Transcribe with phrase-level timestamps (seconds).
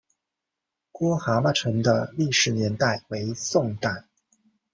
[0.91, 4.05] 郭蛤蟆城的历史年代为宋代。